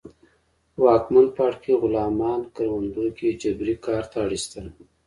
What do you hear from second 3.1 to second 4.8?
کې جبري کار ته اړ اېستل